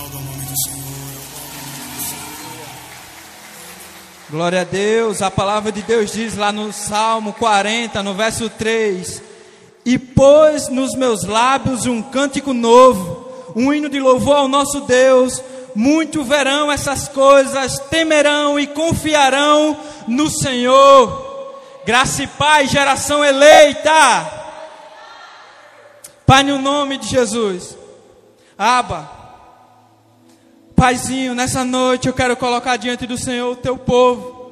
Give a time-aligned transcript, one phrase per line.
[0.00, 0.78] Aplauda o nome do Senhor.
[4.30, 9.22] Glória a Deus, a palavra de Deus diz lá no Salmo 40, no verso 3:
[9.84, 15.42] E pôs nos meus lábios um cântico novo, um hino de louvor ao nosso Deus.
[15.74, 19.76] Muito verão essas coisas, temerão e confiarão
[20.08, 21.52] no Senhor.
[21.84, 23.92] Graça e paz, geração eleita.
[26.24, 27.76] Pai, no nome de Jesus.
[28.56, 29.19] Aba.
[30.80, 34.50] Paizinho, nessa noite eu quero colocar diante do Senhor o teu povo.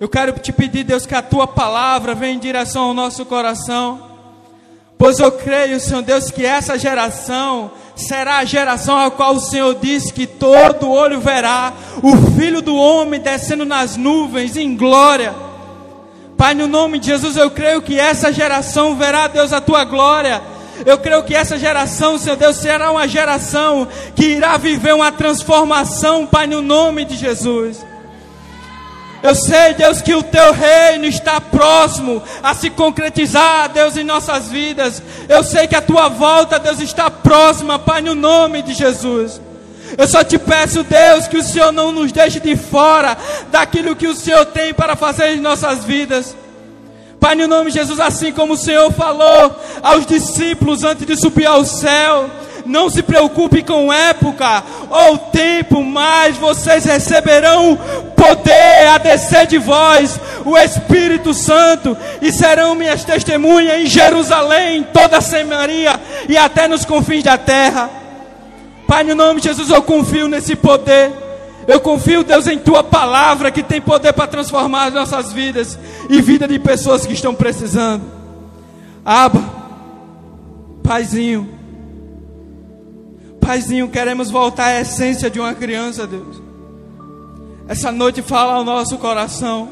[0.00, 4.02] Eu quero te pedir, Deus, que a tua palavra venha em direção ao nosso coração.
[4.98, 9.76] Pois eu creio, Senhor Deus, que essa geração será a geração a qual o Senhor
[9.76, 15.32] disse que todo olho verá o Filho do Homem descendo nas nuvens em glória.
[16.36, 20.42] Pai, no nome de Jesus, eu creio que essa geração verá, Deus, a tua glória.
[20.84, 23.86] Eu creio que essa geração, Senhor Deus, será uma geração
[24.16, 27.84] que irá viver uma transformação, Pai, no nome de Jesus.
[29.22, 34.48] Eu sei, Deus, que o teu reino está próximo a se concretizar, Deus, em nossas
[34.48, 35.00] vidas.
[35.28, 39.40] Eu sei que a tua volta, Deus, está próxima, Pai, no nome de Jesus.
[39.96, 43.16] Eu só te peço, Deus, que o Senhor não nos deixe de fora
[43.50, 46.34] daquilo que o Senhor tem para fazer em nossas vidas.
[47.22, 51.46] Pai, no nome de Jesus, assim como o Senhor falou aos discípulos antes de subir
[51.46, 52.28] ao céu,
[52.66, 57.78] não se preocupe com época ou tempo, mas vocês receberão
[58.16, 64.82] poder a descer de vós, o Espírito Santo, e serão minhas testemunhas em Jerusalém, em
[64.82, 65.92] toda a Samaria
[66.28, 67.88] e até nos confins da terra.
[68.88, 71.12] Pai, no nome de Jesus, eu confio nesse poder.
[71.66, 75.78] Eu confio, Deus, em tua palavra que tem poder para transformar as nossas vidas
[76.10, 78.04] e vida de pessoas que estão precisando.
[79.04, 79.42] Aba,
[80.82, 81.48] Paizinho,
[83.40, 86.40] Paizinho, queremos voltar à essência de uma criança, Deus.
[87.66, 89.68] Essa noite fala ao nosso coração.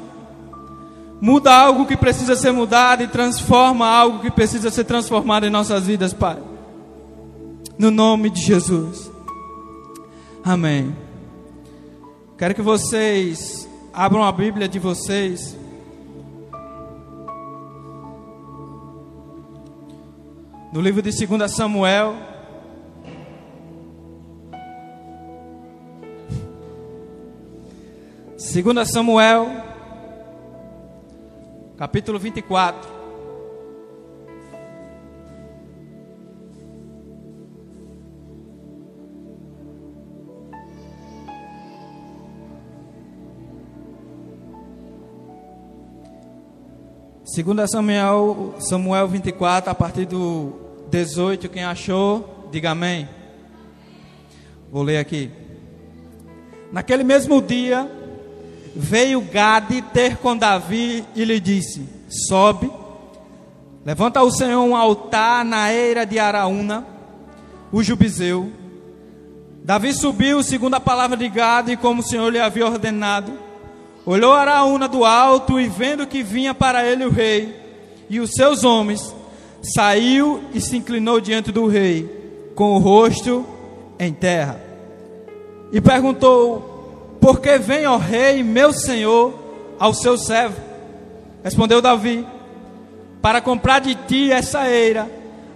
[1.21, 5.87] Muda algo que precisa ser mudado e transforma algo que precisa ser transformado em nossas
[5.87, 6.39] vidas, Pai.
[7.79, 9.11] No nome de Jesus.
[10.43, 11.10] Amém.
[12.41, 15.55] Quero que vocês abram a Bíblia de vocês.
[20.73, 22.17] No livro de 2 Samuel.
[28.39, 29.47] Segunda Samuel,
[31.77, 32.90] capítulo 24.
[47.33, 50.53] Segunda Samuel, Samuel 24, a partir do
[50.91, 53.09] 18, quem achou, diga amém.
[54.73, 55.31] Vou ler aqui.
[56.73, 57.89] Naquele mesmo dia,
[58.75, 62.69] veio Gade ter com Davi e lhe disse: Sobe,
[63.85, 66.85] levanta ao Senhor um altar na eira de Araúna,
[67.71, 68.51] o Jubizeu.
[69.63, 73.50] Davi subiu segundo a palavra de Gade, como o Senhor lhe havia ordenado
[74.05, 77.55] Olhou Araúna do alto e vendo que vinha para ele o rei
[78.09, 79.15] e os seus homens,
[79.63, 83.47] saiu e se inclinou diante do rei, com o rosto
[83.99, 84.61] em terra.
[85.73, 89.35] E perguntou: Por que vem, ó rei, meu senhor,
[89.79, 90.57] ao seu servo?
[91.45, 92.27] Respondeu Davi:
[93.23, 95.09] Para comprar de ti essa eira,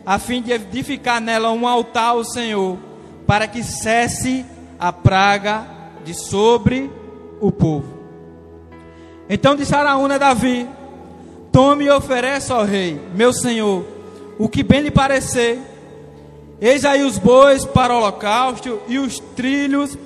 [0.04, 2.78] a fim de edificar nela um altar ao Senhor,
[3.26, 4.44] para que cesse
[4.78, 5.66] a praga
[6.04, 6.90] de sobre
[7.40, 7.93] o povo.
[9.28, 10.68] Então disse Araúna a Davi:
[11.50, 13.84] Tome e ofereça ao rei, meu senhor,
[14.38, 15.58] o que bem lhe parecer.
[16.60, 19.98] Eis aí os bois para o holocausto e os trilhos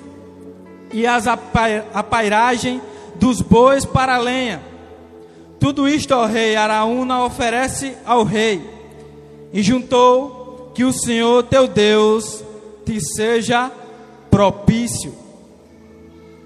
[0.92, 2.80] e as apairagem
[3.16, 4.62] dos bois para a lenha.
[5.60, 8.62] Tudo isto, ó rei, Araúna oferece ao rei.
[9.52, 12.44] E juntou que o Senhor teu Deus
[12.84, 13.70] te seja
[14.30, 15.12] propício.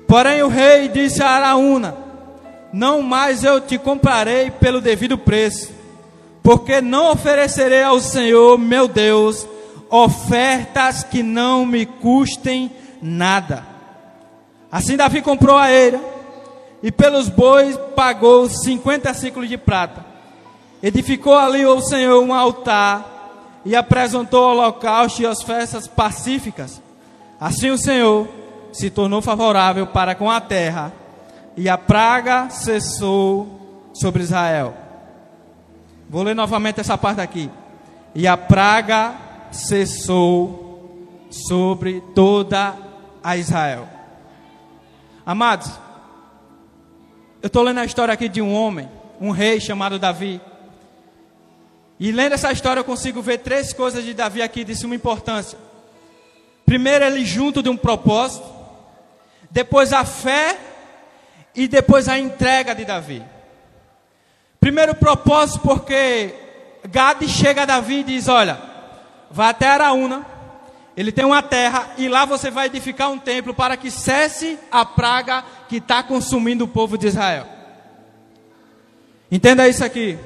[0.06, 1.96] Porém o rei disse a Araúna:
[2.72, 5.70] não mais eu te comprarei pelo devido preço,
[6.42, 9.46] porque não oferecerei ao Senhor, meu Deus,
[9.90, 12.70] ofertas que não me custem
[13.00, 13.66] nada.
[14.70, 16.00] Assim Davi comprou a eira
[16.82, 20.04] e pelos bois pagou 50 ciclos de prata.
[20.82, 26.80] Edificou ali ao Senhor um altar e apresentou o holocausto e as festas pacíficas.
[27.38, 28.26] Assim o Senhor
[28.72, 30.92] se tornou favorável para com a terra
[31.56, 34.74] e a praga cessou sobre Israel.
[36.08, 37.50] Vou ler novamente essa parte aqui.
[38.14, 39.14] E a praga
[39.50, 42.76] cessou sobre toda
[43.22, 43.88] a Israel.
[45.24, 45.70] Amados,
[47.40, 48.88] eu estou lendo a história aqui de um homem,
[49.20, 50.40] um rei chamado Davi.
[51.98, 55.58] E lendo essa história eu consigo ver três coisas de Davi aqui de suma importância.
[56.66, 58.46] Primeiro, ele junto de um propósito.
[59.50, 60.58] Depois, a fé.
[61.54, 63.22] E depois, a entrega de Davi.
[64.58, 66.34] Primeiro propósito, porque
[66.88, 68.60] Gade chega a Davi e diz: Olha,
[69.30, 70.24] vá até Araúna,
[70.96, 74.84] ele tem uma terra, e lá você vai edificar um templo para que cesse a
[74.84, 77.46] praga que está consumindo o povo de Israel.
[79.30, 80.18] Entenda isso aqui.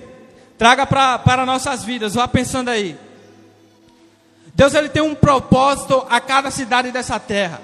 [0.58, 2.99] Traga para nossas vidas, vá pensando aí.
[4.55, 7.61] Deus ele tem um propósito a cada cidade dessa terra.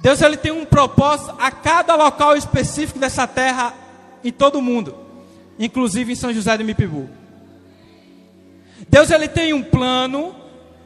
[0.00, 3.74] Deus ele tem um propósito a cada local específico dessa terra
[4.24, 5.08] em todo o mundo
[5.58, 7.08] inclusive em São José de Mipibu.
[8.88, 10.34] Deus ele tem um plano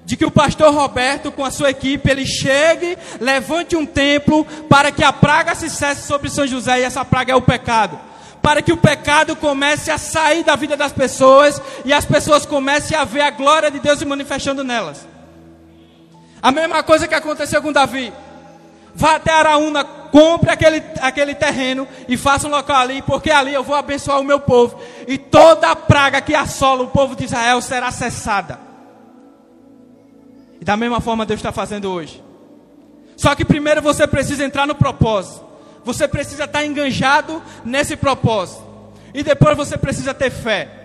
[0.04, 4.90] de que o pastor Roberto com a sua equipe ele chegue, levante um templo para
[4.90, 8.00] que a praga se cesse sobre São José e essa praga é o pecado.
[8.40, 12.96] Para que o pecado comece a sair da vida das pessoas e as pessoas comecem
[12.96, 15.06] a ver a glória de Deus se manifestando nelas.
[16.42, 18.12] A mesma coisa que aconteceu com Davi.
[18.94, 23.62] Vá até Araúna, compre aquele, aquele terreno e faça um local ali, porque ali eu
[23.62, 24.78] vou abençoar o meu povo.
[25.08, 28.58] E toda a praga que assola o povo de Israel será cessada.
[30.60, 32.22] E da mesma forma Deus está fazendo hoje.
[33.16, 35.44] Só que primeiro você precisa entrar no propósito.
[35.84, 38.62] Você precisa estar enganjado nesse propósito.
[39.14, 40.82] E depois você precisa ter fé.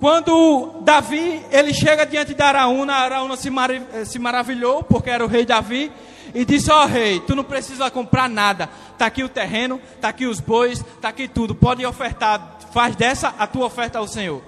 [0.00, 3.70] Quando Davi, ele chega diante de Araúna, Araúna se, mar,
[4.04, 5.92] se maravilhou, porque era o rei Davi,
[6.34, 8.68] e disse: Ó oh, rei, tu não precisa comprar nada.
[8.92, 11.54] Está aqui o terreno, está aqui os bois, está aqui tudo.
[11.54, 14.42] Pode ofertar, faz dessa a tua oferta ao Senhor.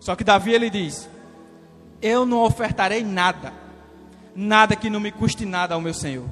[0.00, 1.08] Só que Davi ele diz:
[2.00, 3.52] Eu não ofertarei nada,
[4.34, 6.26] nada que não me custe nada ao meu Senhor.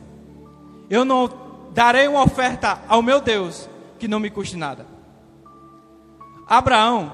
[0.88, 1.30] Eu não
[1.72, 3.68] darei uma oferta ao meu Deus
[3.98, 4.86] que não me custe nada.
[6.46, 7.12] Abraão,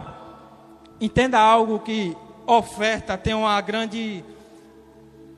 [1.01, 2.17] entenda algo que
[2.47, 4.25] oferta tem uma grande.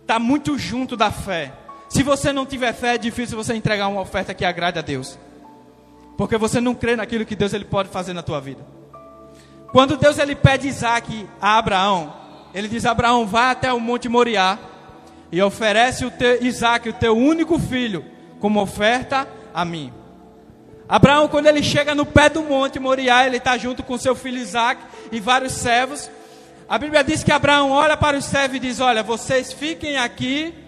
[0.03, 1.64] Está muito junto da fé.
[1.94, 5.17] Se você não tiver fé, é difícil você entregar uma oferta que agrade a Deus.
[6.19, 8.67] Porque você não crê naquilo que Deus ele pode fazer na tua vida.
[9.70, 12.12] Quando Deus ele pede Isaac a Abraão,
[12.52, 14.58] ele diz: Abraão, vá até o Monte Moriá
[15.31, 18.05] e oferece o teu, Isaac, o teu único filho,
[18.41, 19.93] como oferta a mim.
[20.88, 24.38] Abraão, quando ele chega no pé do Monte Moriá, ele está junto com seu filho
[24.38, 24.82] Isaac
[25.12, 26.11] e vários servos.
[26.69, 30.64] A Bíblia diz que Abraão olha para os servos e diz: Olha, vocês fiquem aqui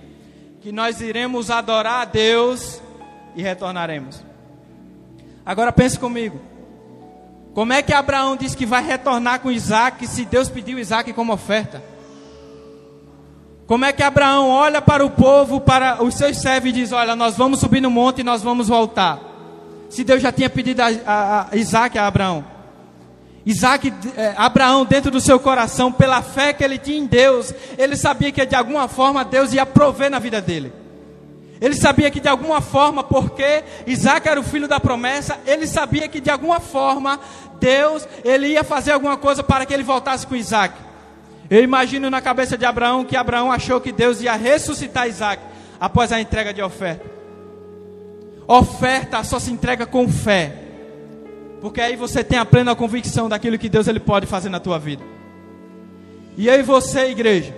[0.66, 2.82] que nós iremos adorar a Deus
[3.36, 4.20] e retornaremos.
[5.44, 6.40] Agora pense comigo.
[7.54, 11.32] Como é que Abraão diz que vai retornar com Isaac se Deus pediu Isaac como
[11.32, 11.80] oferta?
[13.64, 17.14] Como é que Abraão olha para o povo, para os seus servos e diz: Olha,
[17.14, 19.20] nós vamos subir no monte e nós vamos voltar?
[19.88, 22.44] Se Deus já tinha pedido a, a, a Isaac a Abraão.
[23.46, 27.96] Isaac, é, Abraão, dentro do seu coração, pela fé que ele tinha em Deus, ele
[27.96, 30.72] sabia que de alguma forma Deus ia prover na vida dele.
[31.60, 36.08] Ele sabia que de alguma forma, porque Isaac era o filho da promessa, ele sabia
[36.08, 37.20] que de alguma forma
[37.60, 40.74] Deus ele ia fazer alguma coisa para que ele voltasse com Isaac.
[41.48, 45.40] Eu imagino na cabeça de Abraão que Abraão achou que Deus ia ressuscitar Isaac
[45.78, 47.06] após a entrega de oferta.
[48.48, 50.65] Oferta só se entrega com fé.
[51.66, 54.78] Porque aí você tem a plena convicção daquilo que Deus ele pode fazer na tua
[54.78, 55.02] vida.
[56.38, 57.52] E e você, igreja,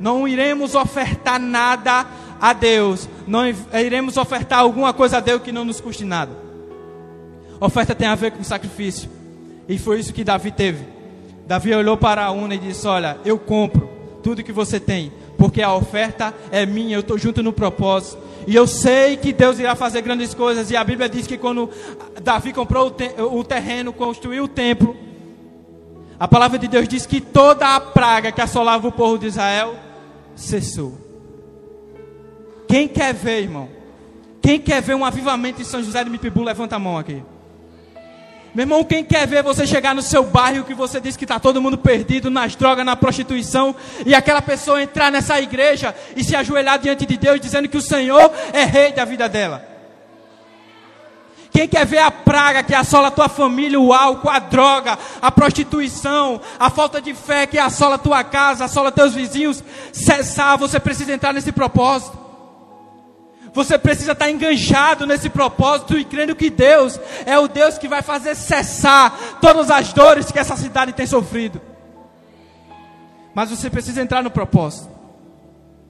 [0.00, 2.06] não iremos ofertar nada
[2.40, 3.42] a Deus, não
[3.74, 6.32] iremos ofertar alguma coisa a Deus que não nos custe nada.
[7.60, 9.10] Oferta tem a ver com sacrifício.
[9.68, 10.86] E foi isso que Davi teve.
[11.46, 13.90] Davi olhou para a Una e disse: Olha, eu compro
[14.22, 18.16] tudo que você tem, porque a oferta é minha, eu estou junto no propósito.
[18.46, 20.70] E eu sei que Deus irá fazer grandes coisas.
[20.70, 21.68] E a Bíblia diz que quando
[22.22, 22.94] Davi comprou
[23.32, 24.96] o, terreno, construiu o templo,
[26.18, 29.74] a palavra de Deus diz que toda a praga que assolava o povo de Israel
[30.34, 30.96] cessou.
[32.68, 33.68] Quem quer ver, irmão?
[34.40, 37.22] Quem quer ver um avivamento em São José de Mipibu, levanta a mão aqui.
[38.56, 41.38] Meu irmão, quem quer ver você chegar no seu bairro que você diz que está
[41.38, 46.34] todo mundo perdido nas drogas, na prostituição, e aquela pessoa entrar nessa igreja e se
[46.34, 49.62] ajoelhar diante de Deus dizendo que o Senhor é rei da vida dela?
[51.50, 55.30] Quem quer ver a praga que assola a tua família, o álcool, a droga, a
[55.30, 60.80] prostituição, a falta de fé que assola a tua casa, assola teus vizinhos, cessar, você
[60.80, 62.25] precisa entrar nesse propósito.
[63.56, 68.02] Você precisa estar enganjado nesse propósito e crendo que Deus é o Deus que vai
[68.02, 71.58] fazer cessar todas as dores que essa cidade tem sofrido.
[73.34, 74.95] Mas você precisa entrar no propósito.